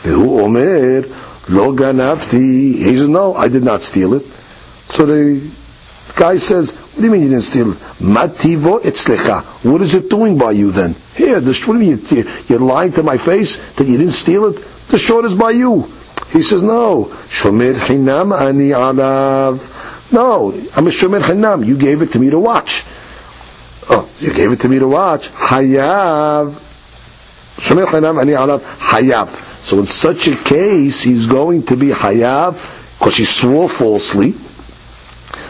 [0.03, 1.05] Who omer
[1.47, 2.73] lo ganavti?
[2.75, 4.25] He says, "No, I did not steal it."
[4.89, 5.39] So the
[6.17, 9.41] guy says, "What do you mean you didn't steal it?" Mativo etzlecha.
[9.63, 10.95] What is it doing by you then?
[11.15, 14.47] Here, the, what do you mean you're lying to my face that you didn't steal
[14.47, 14.61] it?
[14.89, 15.87] The shor is by you.
[16.33, 19.63] He says, "No, shomer hinam ani alav."
[20.11, 21.65] No, I'm a shomer hinam.
[21.65, 22.83] You gave it to me to watch.
[23.89, 25.29] Oh, you gave it to me to watch.
[25.29, 26.51] Hayav.
[27.57, 28.59] Shomer Chanam Ani Alav.
[28.59, 29.29] Hayav.
[29.63, 32.53] So in such a case, he's going to be Hayav
[32.97, 34.33] because he swore falsely.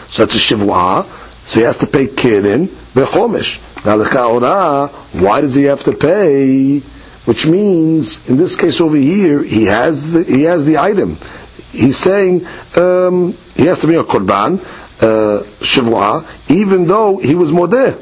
[0.08, 1.04] So it's a Shivwa.
[1.46, 3.64] So he has to pay Kirin, Vechomish.
[3.84, 4.88] Now the
[5.20, 6.80] why does he have to pay?
[7.24, 11.16] Which means, in this case over here, he has the, he has the item.
[11.72, 12.46] He's saying
[12.76, 14.58] um, he has to be a korban,
[15.00, 17.96] uh, shivwa, even though he was modeh.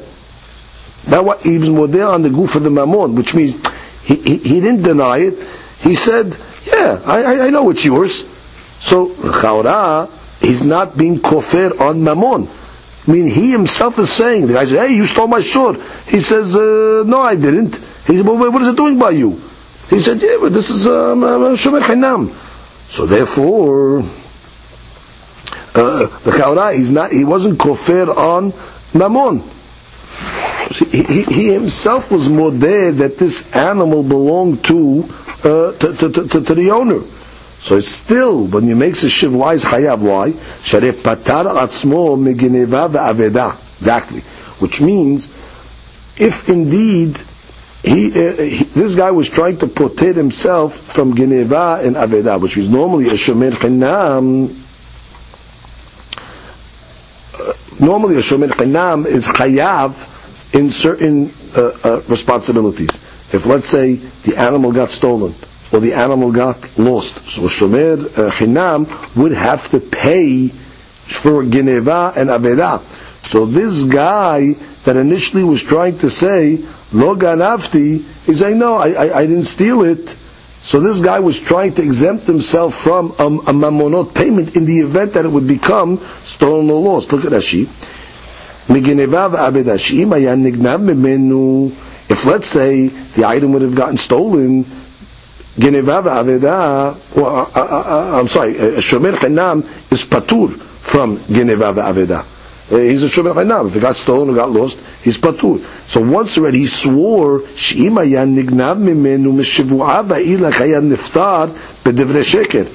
[1.07, 3.55] That what he was there on the goof of the mammon, which means
[4.03, 5.35] he, he, he, didn't deny it.
[5.79, 8.25] He said, "Yeah, I, I know it's yours."
[8.79, 10.09] So chaura,
[10.41, 12.47] he's not being kofer on mammon.
[13.07, 15.79] I mean, he himself is saying, the guy says, hey, you stole my sword.
[16.07, 17.73] He says, uh, no, I didn't.
[17.75, 19.31] He said, well, what is it doing by you?
[19.89, 22.29] He said, yeah, but this is um, uh, Shomer.
[22.89, 24.03] So therefore, uh,
[26.23, 28.51] the Chaura, he's not, he wasn't kofir on
[28.93, 29.41] Mammon.
[30.71, 35.05] He, he, himself was modeh that this animal belonged to,
[35.43, 36.99] uh, to, to, to, to, the owner.
[37.59, 39.99] So it's still, when you make a shiv, why is chayav?
[39.99, 40.31] Why?
[40.31, 43.53] Patar atzmo megineva ve'aveda.
[43.79, 44.19] Exactly.
[44.59, 45.27] Which means,
[46.19, 47.17] if indeed
[47.83, 52.57] he, uh, he, this guy was trying to protect himself from Geneva and Aveda, which
[52.57, 54.49] is normally a Shomer Chinam.
[57.39, 57.53] Uh,
[57.85, 60.15] normally a Shomer Chinam is Chayav
[60.53, 62.95] in certain uh, uh, responsibilities.
[63.33, 65.33] If let's say the animal got stolen
[65.71, 72.13] or the animal got lost, so Shomer uh, Chinam would have to pay for Geneva
[72.15, 72.79] and Aveda.
[73.25, 74.53] So this guy
[74.85, 76.57] that initially was trying to say,
[76.93, 80.07] Lo ganafti, he's saying, no, I, I, I, didn't steal it.
[80.61, 84.79] So this guy was trying to exempt himself from a, a mamonot payment in the
[84.79, 87.11] event that it would become stolen or lost.
[87.11, 87.67] Look at that Rashi.
[92.09, 94.65] If let's say the item would have gotten stolen,
[95.59, 96.95] uh, uh,
[97.55, 102.23] uh, I'm sorry, a Shomer chenam is patur from Geneva Aveda.
[102.69, 103.67] He's a Shomer chenam.
[103.67, 105.59] If it got stolen or got lost, he's patur.
[105.87, 111.47] So once already he swore, She'im nignav mimenu mishivu'ava ilach niftar
[111.83, 112.67] bedivre sheker.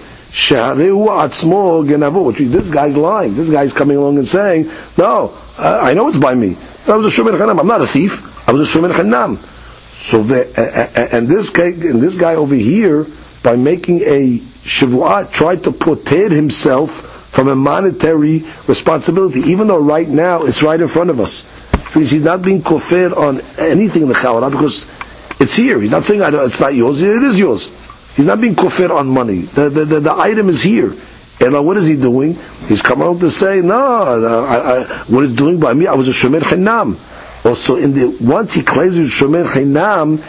[2.49, 3.35] This guy's lying.
[3.35, 6.57] This guy's coming along and saying, no, uh, I know it's by me.
[6.89, 7.61] I was a Shomer Hanam.
[7.61, 8.49] I'm not a thief.
[8.49, 9.37] I was a Shomer Hanam.
[9.95, 13.07] So, the, uh, uh, and this guy, and this guy over here,
[13.43, 20.09] by making a Shavuot, tried to protect himself from a monetary responsibility, even though right
[20.09, 21.45] now it's right in front of us.
[21.95, 24.87] Means he's not being kofir on anything in the Challah because
[25.41, 25.79] it's here.
[25.79, 27.71] He's not saying, it's not yours, it is yours.
[28.17, 29.41] He's not being kofir on money.
[29.41, 30.93] The, the, the, the item is here.
[31.41, 32.37] And uh, what is he doing?
[32.69, 35.95] He's come out to say, no, uh, I, I, what he's doing by me, I
[35.95, 36.99] was a shomer chinam.
[37.45, 40.23] Also, in the, once he claims he's a shomer chinam,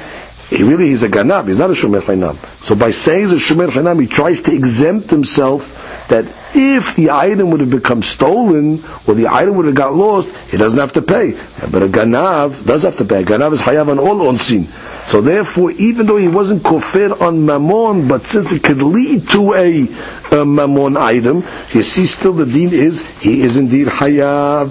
[0.49, 1.47] he really he's a ganab.
[1.47, 2.35] He's not a shomer chinam.
[2.63, 5.82] So by saying he's a shomer chinam, he tries to exempt himself
[6.13, 10.29] that if the item would have become stolen or the item would have got lost,
[10.51, 11.31] he doesn't have to pay.
[11.71, 13.23] But a ganav does have to pay.
[13.23, 14.65] A ganav is hayav on all onsin.
[15.07, 19.55] So therefore, even though he wasn't kofir on mammon, but since it could lead to
[19.55, 19.87] a,
[20.31, 24.69] a mammon item, you see still the deen is, he is indeed hayav.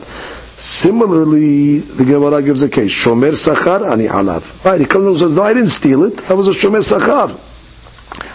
[0.57, 2.92] Similarly, the Gemara gives a case.
[2.92, 4.64] Shomer sachar ani alav.
[4.64, 6.31] Right, he comes and says, no, I didn't steal it.
[6.31, 7.51] I was a shomer sachar.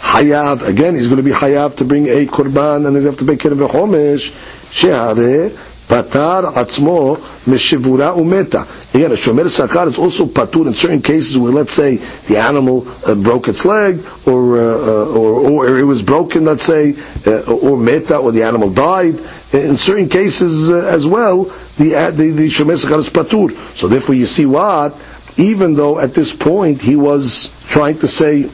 [0.07, 3.25] Hayav, again, he's going to be Hayav to bring a Kurban and he's have to
[3.25, 4.31] pay Kerem V'chomesh,
[4.71, 5.49] She'are,
[5.87, 8.63] Patar Atzmo, Meshivura Umeta.
[8.95, 12.87] Again, a Shomer Sakar is also Patur in certain cases where, let's say, the animal
[13.05, 17.41] uh, broke its leg, or, uh, uh or, or it was broken, let's say, uh,
[17.43, 19.15] or Meta, or the animal died.
[19.51, 21.43] In certain cases uh, as well,
[21.77, 23.51] the, uh, the, the Shomer Sakar is Patur.
[23.75, 24.95] So therefore you see what?
[25.37, 28.49] Even though at this point he was trying to say,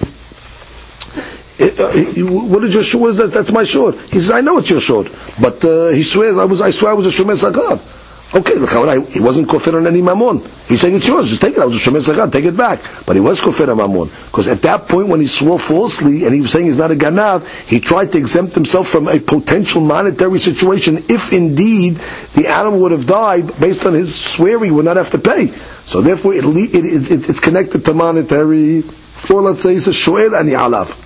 [1.60, 3.10] what is your shur?
[3.10, 3.92] Is that, that's my shur.
[3.92, 5.04] He says, I know it's your shur.
[5.40, 7.80] But uh, he swears, I was, I swear I was a shomer sakar.
[8.36, 8.54] Okay,
[9.12, 10.40] he wasn't kofir on any mammon.
[10.68, 11.60] He's saying it's yours, just take it.
[11.60, 12.80] I was a shomer sakar, take it back.
[13.06, 14.10] But he was kofir on mammon.
[14.26, 16.96] Because at that point when he swore falsely, and he was saying he's not a
[16.96, 21.94] ganav, he tried to exempt himself from a potential monetary situation if indeed
[22.34, 25.48] the animal would have died based on his swearing, he would not have to pay.
[25.86, 28.84] So therefore it, it, it, it's connected to monetary,
[29.30, 31.03] or let's say it's a shoel and alav.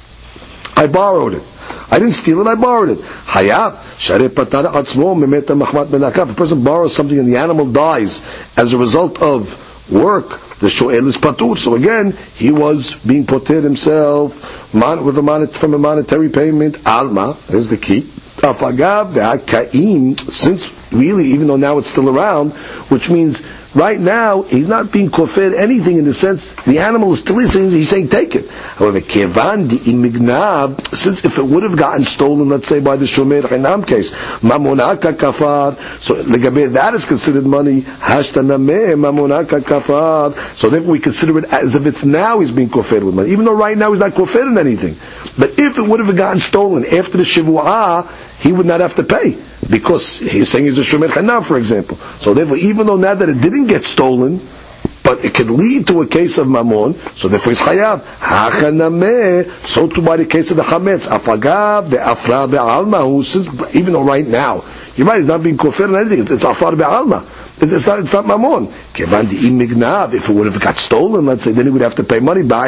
[0.77, 1.43] I borrowed it.
[1.89, 2.99] I didn't steal it, I borrowed it.
[2.99, 6.29] Hayav, sharei patar atzmo mahmat benakav.
[6.29, 8.21] If a person borrows something and the animal dies
[8.55, 11.57] as a result of work, the shoel is patur.
[11.57, 16.85] So again, he was being potir himself with a from a monetary payment.
[16.85, 18.01] Alma, there's the key.
[18.01, 22.51] Afagav ve'akaim, since really, even though now it's still around,
[22.91, 23.41] which means
[23.77, 27.69] Right now, he's not being kofir anything in the sense the animal is still saying
[27.69, 28.49] he's saying take it.
[28.77, 33.41] However, kevan imignab, since if it would have gotten stolen, let's say by the shomer
[33.41, 34.11] chinam case,
[34.41, 37.81] mamonaka kafar, so that is considered money.
[37.81, 40.35] Hashtaname mamonaka kafar.
[40.55, 43.45] So therefore, we consider it as if it's now he's being kofir with money, even
[43.45, 44.95] though right now he's not kofir in anything.
[45.39, 48.07] But if it would have gotten stolen after the shivuah,
[48.39, 49.39] he would not have to pay
[49.71, 51.97] because he's saying he's a shomer chanav, for example.
[52.19, 54.39] So therefore, even though now that it didn't get stolen,
[55.07, 58.01] but it could lead to a case of Mammon, so therefore he's Hayav.
[58.19, 61.07] Hachanameh, so too by the case of the Chametz.
[61.07, 64.65] Afagav, the Afra Be'alma, who since, even though right now,
[64.97, 67.23] you're right, he's not being kofir or anything, it's, it's Afra Be'alma.
[67.59, 68.67] It's not, it's not mammon.
[68.67, 68.99] If
[70.29, 72.41] it would have got stolen, let's say, then he would have to pay money.
[72.41, 72.61] He would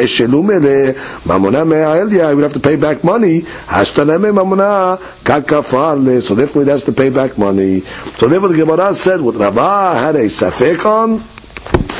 [2.43, 3.41] have to pay back money.
[6.21, 7.81] So therefore he has to pay back money.
[7.81, 11.21] So therefore the Gemara said what Rabbah had a safek on,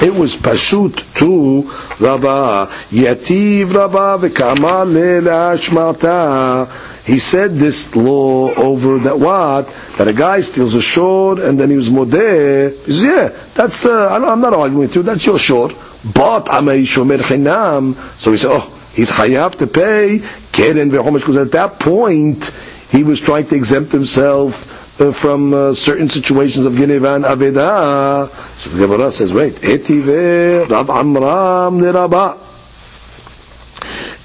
[0.02, 1.64] it was pashut to
[2.04, 2.68] Rabbah.
[2.92, 6.68] Yativ Rabbah v'kama le'ashmata
[7.10, 11.72] he said this law over that what that a guy steals a short and then
[11.72, 12.70] he was modeh.
[12.86, 15.02] He says, yeah, that's uh, I'm not arguing with you.
[15.02, 15.74] That's your short,
[16.14, 17.96] but I'm a shomer chinam.
[18.20, 20.20] So he said, oh, he's hayav to pay
[20.52, 22.52] keren v'chomesh because at that point
[22.92, 28.30] he was trying to exempt himself uh, from uh, certain situations of Genevan Aveda.
[28.58, 32.38] So the Gemara says, wait, Etive Rav Amram Rabah.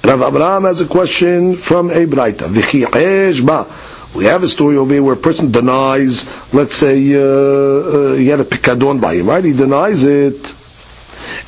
[0.05, 2.51] Rav Amram has a question from a Braita.
[4.15, 8.29] We have a story over here where a person denies, let's say, uh, uh, he
[8.29, 9.43] had a pikadon by him, right?
[9.43, 10.55] He denies it,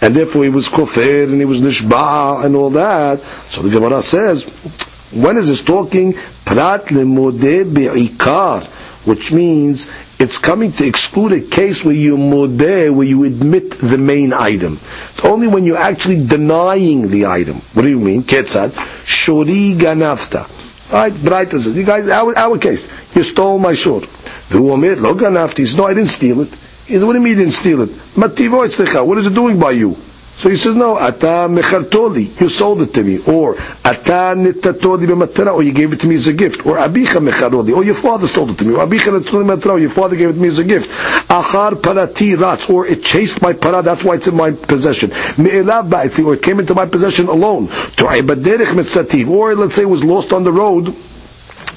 [0.02, 3.20] and therefore he was kofir and he was nishba and all that.
[3.48, 4.44] So the Gemara says,
[5.12, 6.14] when is this talking?
[6.44, 8.66] Prat lemode be'ikar,
[9.06, 9.88] which means
[10.18, 14.74] it's coming to exclude a case where you modeh, where you admit the main item.
[15.10, 17.56] It's only when you're actually denying the item.
[17.74, 18.22] What do you mean?
[18.24, 18.70] Ketzad.
[18.70, 20.50] Shori ganafta.
[20.92, 21.12] Right?
[21.12, 24.00] Braita says, you guys, our, our case, you stole my shor.
[24.50, 25.76] V'uomer, lo ganafti.
[25.76, 26.48] No, I didn't steal it.
[26.86, 27.90] He says, what do you mean you didn't steal it?
[28.14, 29.96] Mativo What is it doing by you?
[30.36, 33.18] So he says, no, ata mechartoli, you sold it to me.
[33.26, 36.66] Or, ata nitatoli b'matana, or you gave it to me as a gift.
[36.66, 38.74] Or, abicha mecharoli, or your father sold it to me.
[38.74, 40.90] Or, abicha nitatoli b'matana, or your father gave it to me as a gift.
[41.30, 45.08] Achar parati rats, or it chased my para, that's why it's in my possession.
[45.38, 47.68] Me'elav ba'iti, or it came into my possession alone.
[47.68, 50.94] Tu'ay mitzati, or let's say it was lost on the road,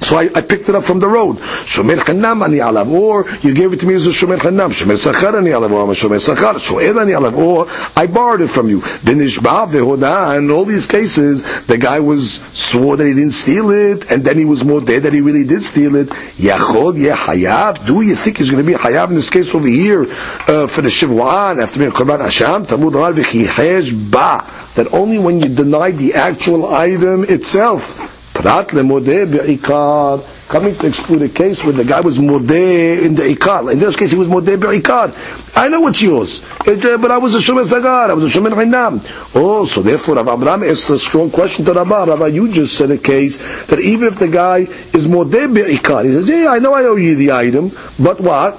[0.01, 1.37] so I, I, picked it up from the road.
[1.37, 4.37] Shomer Chanam ani alav, or you gave it to me as a Shomer.
[4.37, 6.55] Shomer Sachar ani alav, or I'm a Shomer Sachar.
[7.01, 8.79] Ani alav, or I borrowed it from you.
[8.79, 13.71] Then Ishbav vehoda, in all these cases, the guy was swore that he didn't steal
[13.71, 16.07] it, and then he was more dead that he really did steal it.
[16.07, 17.85] Yachod hayav.
[17.85, 20.81] Do you think he's going to be hayav in this case over here uh, for
[20.81, 22.67] the Shivwan after being Korban Asham?
[22.67, 24.45] Talmud Amar v'chihesh ba.
[24.75, 31.23] That only when you deny the actual item itself Prat lemodeh be'ikar, coming to exclude
[31.23, 33.69] a case where the guy was modeh in the ikar.
[33.69, 35.13] In this case, he was modeh be'ikar.
[35.57, 38.39] I know it's yours, it, uh, but I was a shomer sachar, I was a
[38.39, 39.35] shomer.
[39.35, 42.05] Oh, so therefore, Rav Amram asked a strong question to Rabbah.
[42.05, 46.13] Rabbah, you just said a case that even if the guy is modeh be'ikar, he
[46.13, 48.57] says, yeah, I know I owe you the item, but what?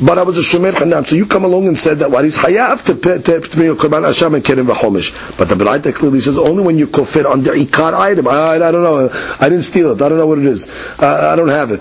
[0.00, 1.06] But I was a shomer chanam.
[1.06, 3.74] So you come along and said that what he's hayav to pay to, be a
[3.74, 5.36] korban asham and kerim v'chomish.
[5.36, 8.28] But the Beraita clearly says only when you kofir on the ikar item.
[8.28, 9.08] I, I, don't know.
[9.40, 10.02] I didn't steal it.
[10.02, 10.68] I don't know what it is.
[10.98, 11.80] Uh, I don't have it.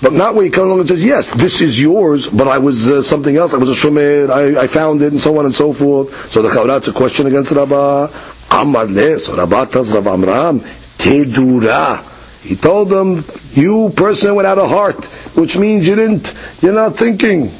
[0.00, 2.86] But not where you come along and says, yes, this is yours, but I was
[2.86, 3.52] uh, something else.
[3.52, 4.30] I was a shomer.
[4.30, 6.30] I, I, found it, and so on and so forth.
[6.30, 8.08] So the Chavrat's a question against Rabbah.
[8.52, 9.18] Amar le.
[9.18, 12.07] So Rabbah tells Rav Amram, Tedura.
[12.42, 15.04] He told them, you person without a heart,
[15.36, 17.52] which means you didn't, you're not thinking.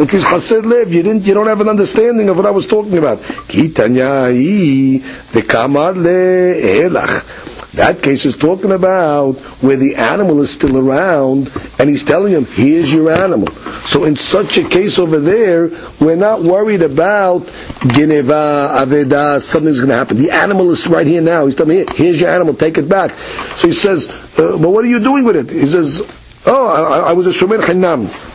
[0.00, 3.18] Lev, you didn't, you don't have an understanding of what I was talking about.
[3.18, 5.02] The
[5.46, 7.46] kamar elach.
[7.72, 12.44] That case is talking about where the animal is still around and he's telling him,
[12.44, 13.46] here's your animal.
[13.82, 17.46] So in such a case over there, we're not worried about
[17.86, 20.16] Geneva, Aveda, something's going to happen.
[20.16, 21.44] The animal is right here now.
[21.44, 23.12] He's telling me, here's your animal, take it back.
[23.56, 25.50] So he says, uh, but what are you doing with it?
[25.50, 26.02] He says,
[26.46, 28.29] oh, I, I was a Shomer Chinam.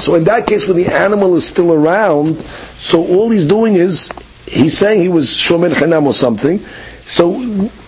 [0.00, 2.40] So in that case, when the animal is still around,
[2.78, 4.10] so all he's doing is,
[4.46, 6.64] he's saying he was Shomer Chinam or something,
[7.10, 7.28] so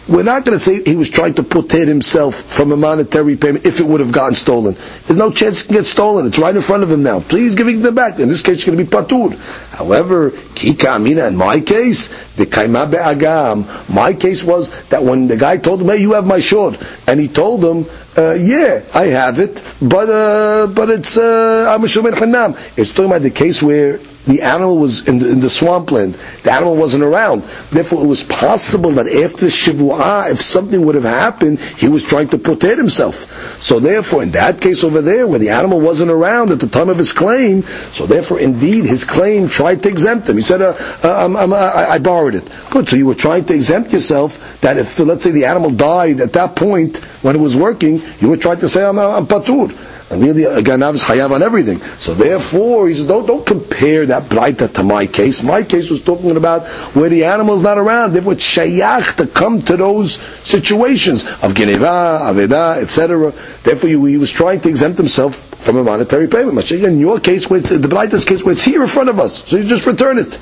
[0.08, 3.64] we're not going to say he was trying to protect himself from a monetary payment
[3.64, 4.76] if it would have gotten stolen.
[5.06, 6.26] There's no chance it can get stolen.
[6.26, 7.20] It's right in front of him now.
[7.20, 8.18] Please give it back.
[8.18, 9.38] In this case, it's going to be patur.
[9.70, 15.36] However, kika amina, in my case, the kaima be'agam, my case was that when the
[15.36, 17.86] guy told him, hey, you have my short, and he told him,
[18.18, 22.58] uh, yeah, I have it, but uh, but it's uh, I'm a shomer hanam.
[22.76, 26.16] It's talking about the case where the animal was in the, in the swampland.
[26.44, 27.42] The animal wasn't around.
[27.70, 32.28] Therefore, it was possible that after Shivu'ah, if something would have happened, he was trying
[32.28, 33.60] to protect himself.
[33.62, 36.88] So therefore, in that case over there, where the animal wasn't around at the time
[36.88, 40.36] of his claim, so therefore, indeed, his claim tried to exempt him.
[40.36, 42.48] He said, uh, uh, I'm, I'm, I, I borrowed it.
[42.70, 42.88] Good.
[42.88, 46.32] So you were trying to exempt yourself that if, let's say, the animal died at
[46.34, 49.76] that point when it was working, you were trying to say, I'm, I'm patur.
[50.12, 51.80] And really, a ganav is chayav on everything.
[51.96, 55.42] So therefore, he says, don't, don't compare that braita to my case.
[55.42, 58.12] My case was talking about where the animal is not around.
[58.12, 63.32] Therefore, it's shayach to come to those situations of geneva, aveda, etc.
[63.62, 66.70] Therefore, he, he was trying to exempt himself from a monetary payment.
[66.70, 69.56] In your case, where the braita's case, where it's here in front of us, so
[69.56, 70.38] you just return it.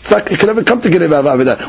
[0.00, 1.22] It's not, it can never come to geneva.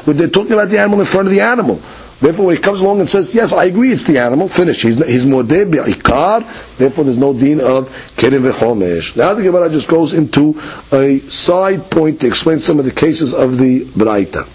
[0.06, 1.82] When they're talking about the animal in front of the animal.
[2.22, 4.82] Therefore, when he comes along and says, yes, I agree, it's the animal, finish.
[4.82, 9.16] He's, he's modeh bi'ikar, therefore there's no deen of kerim v'chomesh.
[9.16, 10.60] Now the Gemara just goes into
[10.92, 14.48] a side point to explain some of the cases of the Braita.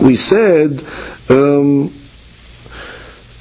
[0.00, 0.82] We said,
[1.28, 1.92] um,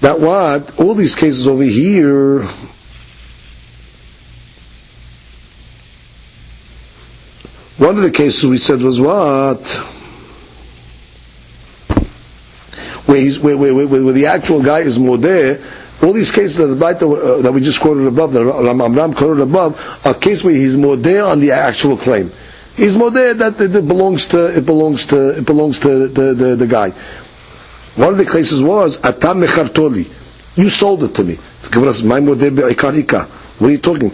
[0.01, 2.45] that what, all these cases over here,
[7.77, 9.61] one of the cases we said was what?
[13.05, 15.59] where, where, where, where, the actual guy is more there.
[16.01, 20.13] all these cases that, uh, that we just quoted above, that Ram quoted above, are
[20.13, 22.31] cases where he's more there on the actual claim.
[22.75, 26.33] He's more there that it, it belongs to it belongs to it belongs to the,
[26.33, 26.89] the, the guy.
[27.95, 30.07] One of the cases was atam mechartoli.
[30.57, 31.35] You sold it to me.
[33.55, 34.11] What are you talking?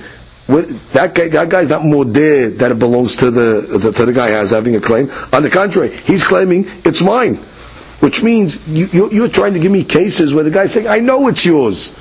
[0.50, 4.30] That guy, that guy's not modeh that it belongs to the, the to the guy
[4.30, 5.10] has having a claim.
[5.32, 7.38] On the contrary, he's claiming it's mine
[8.00, 11.28] which means you, you're trying to give me cases where the guy's saying, I know
[11.28, 11.94] it's yours.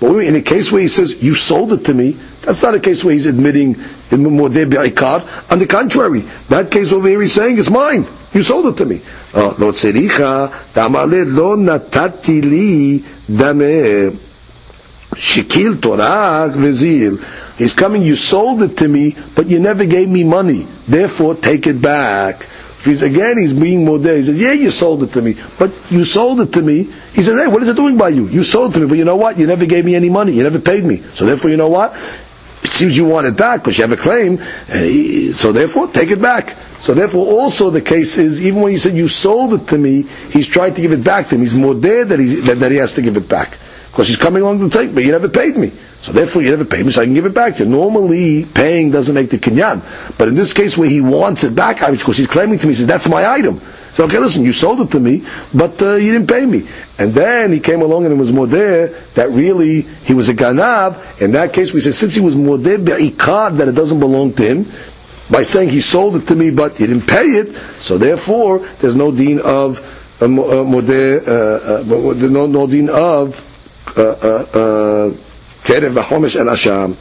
[0.00, 2.80] But in a case where he says, you sold it to me, that's not a
[2.80, 5.50] case where he's admitting in modeh bi'ikar.
[5.52, 8.04] On the contrary, that case over here he's saying, it's mine.
[8.32, 9.00] You sold it to me.
[9.32, 9.50] Uh,
[13.26, 14.10] dame
[15.14, 17.18] shikil torah vezil.
[17.56, 20.66] He's coming, you sold it to me, but you never gave me money.
[20.88, 22.46] Therefore, take it back.
[22.84, 24.16] He's again, he's being modeh.
[24.16, 27.22] He says, "Yeah, you sold it to me, but you sold it to me." He
[27.22, 28.26] says, "Hey, what is it doing by you?
[28.26, 29.38] You sold it to me, but you know what?
[29.38, 30.32] You never gave me any money.
[30.32, 31.00] You never paid me.
[31.14, 31.94] So therefore, you know what?
[32.62, 34.38] It seems you want it back because you have a claim.
[35.34, 38.94] So therefore, take it back." So therefore, also the case is even when you said
[38.94, 41.40] you sold it to me, he's trying to give it back to him.
[41.40, 43.56] He's modeh that he that, that he has to give it back
[43.94, 45.68] because he's coming along to take, but you never paid me.
[45.68, 47.70] So therefore, you never paid me, so I can give it back to you.
[47.70, 51.78] Normally, paying doesn't make the kinyan, but in this case, where he wants it back,
[51.78, 53.60] because he's claiming to me, he says that's my item.
[53.94, 55.24] So okay, listen, you sold it to me,
[55.54, 56.66] but uh, you didn't pay me.
[56.98, 61.22] And then he came along and it was modeh that really he was a ganav.
[61.22, 64.42] In that case, we say since he was modeh be'ikar that it doesn't belong to
[64.42, 64.66] him,
[65.30, 68.96] by saying he sold it to me but he didn't pay it, so therefore there's
[68.96, 69.78] no deen of
[70.20, 73.53] uh, modeh, uh, uh, no, no of
[73.94, 75.14] Kerev
[75.94, 76.94] v'chomesh el asham.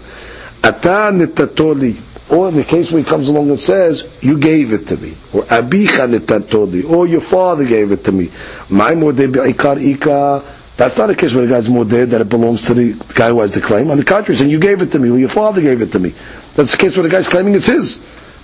[0.64, 2.12] Ata nitatoli.
[2.32, 5.10] Or in the case where he comes along and says, you gave it to me.
[5.34, 6.90] Or abicha nitatoli.
[6.90, 8.32] Or your father gave it to me.
[8.70, 10.42] My modeh bi'ikar ika.
[10.78, 13.42] That's not a case where the guy's modeh that it belongs to the guy who
[13.42, 13.92] has the claim.
[13.92, 16.00] On the contrary, saying you gave it to me, or your father gave it to
[16.00, 16.14] me.
[16.56, 18.00] That's the case where the guy's claiming it's his.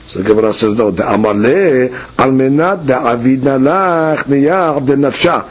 [0.05, 5.47] So the Gemara says, no, the amaleh al menat the avid nalach niyah the nafsha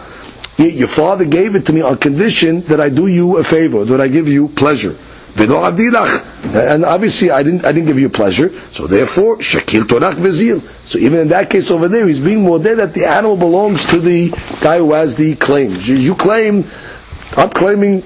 [0.59, 4.01] your father gave it to me on condition that I do you a favor, that
[4.01, 4.95] I give you pleasure.
[5.41, 10.61] And obviously, I didn't, I didn't give you pleasure, so therefore, shakil torach bezil.
[10.61, 13.85] So even in that case over there, he's being more dead that the animal belongs
[13.87, 14.31] to the
[14.61, 15.71] guy who has the claim.
[15.85, 16.65] You claim,
[17.37, 18.03] I'm claiming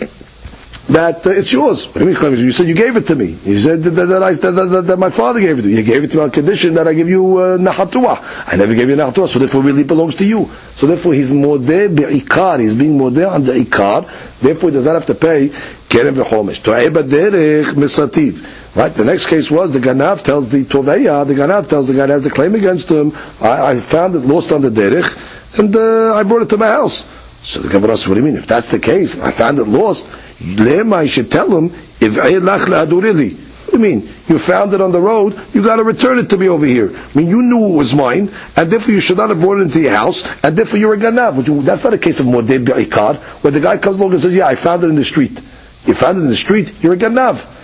[0.89, 1.87] that uh, it's yours.
[1.87, 3.37] What do you mean You said you gave it to me.
[3.45, 5.77] You said that, that, I, that, that, my father gave it to me.
[5.77, 8.91] You gave it to me on condition that I give you uh, I never gave
[8.91, 10.47] you nahatua, so therefore it really belongs to you.
[10.73, 12.59] So therefore he's modeh be'ikar.
[12.61, 14.41] He's being modeh on the ikar.
[14.41, 16.61] Therefore he does not have to pay kerem v'chomesh.
[16.63, 18.61] To'eba derech misativ.
[18.75, 18.93] Right.
[18.93, 21.27] The next case was the ganav tells the toveya.
[21.27, 23.13] The ganav tells the guy has the claim against him.
[23.41, 26.69] I, I found it lost on the derech, and uh, I brought it to my
[26.69, 27.07] house.
[27.45, 28.37] So the Gemara says, what do you mean?
[28.37, 30.07] If that's the case, I found it lost.
[30.43, 34.09] Lema, should tell him, if What do you mean?
[34.29, 36.91] You found it on the road, you got to return it to me over here.
[36.95, 39.63] I mean, you knew it was mine, and therefore you should not have brought it
[39.63, 41.65] into your house, and therefore you're a ganav.
[41.65, 44.47] That's not a case of modeh bi'ikar, where the guy comes along and says, yeah,
[44.47, 45.41] I found it in the street.
[45.87, 47.61] You found it in the street, you're a ganav.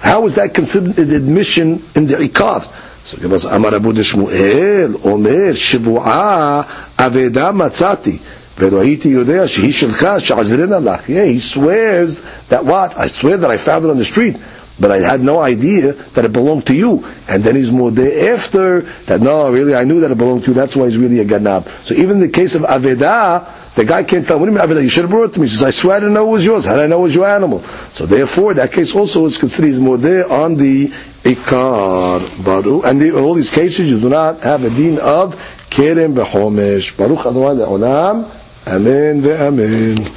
[0.00, 2.64] How is that considered an admission in the ikad?
[3.04, 6.64] So Gemara says, Amar Abu Shmuel, Omer, Shivu'ah,
[6.96, 8.18] Aveda Matzati.
[11.08, 12.96] Yeah, he swears that what?
[12.96, 14.36] I swear that I found it on the street,
[14.78, 17.04] but I had no idea that it belonged to you.
[17.28, 20.50] And then he's more there after that, no, really, I knew that it belonged to
[20.50, 21.68] you, that's why he's really a ganab.
[21.84, 24.66] So even in the case of Aveda, the guy can't tell, what do you mean
[24.66, 24.82] Aveda?
[24.82, 25.48] You should have brought it to me.
[25.48, 26.64] He says, I swear I didn't know it was yours.
[26.64, 27.58] How did I know it was your animal?
[27.92, 30.88] So therefore, that case also is considered he's more there on the
[31.24, 32.82] Ikar Baru.
[32.82, 35.34] And in all these cases, you do not have a deen of
[35.70, 36.96] Kerem Behomesh.
[36.96, 38.43] Baruch Adonai Le'olam.
[38.66, 40.14] Amen ve amen.